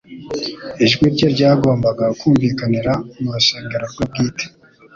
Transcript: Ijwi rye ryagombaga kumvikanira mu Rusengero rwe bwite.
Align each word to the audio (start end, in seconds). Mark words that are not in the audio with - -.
Ijwi 0.83 1.05
rye 1.13 1.27
ryagombaga 1.33 2.05
kumvikanira 2.19 2.93
mu 3.21 3.29
Rusengero 3.35 3.85
rwe 3.91 4.03
bwite. 4.09 4.45